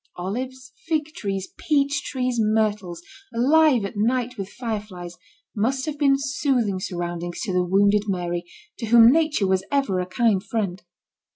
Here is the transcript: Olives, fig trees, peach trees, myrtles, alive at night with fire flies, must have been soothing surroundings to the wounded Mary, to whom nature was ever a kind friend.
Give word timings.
Olives, 0.15 0.71
fig 0.87 1.13
trees, 1.13 1.49
peach 1.57 2.01
trees, 2.03 2.37
myrtles, 2.39 3.03
alive 3.35 3.85
at 3.85 3.95
night 3.95 4.35
with 4.35 4.49
fire 4.49 4.79
flies, 4.79 5.13
must 5.55 5.85
have 5.85 5.99
been 5.99 6.15
soothing 6.17 6.79
surroundings 6.79 7.39
to 7.41 7.53
the 7.53 7.63
wounded 7.63 8.05
Mary, 8.07 8.43
to 8.79 8.87
whom 8.87 9.11
nature 9.11 9.45
was 9.45 9.63
ever 9.71 9.99
a 9.99 10.07
kind 10.07 10.43
friend. 10.43 10.81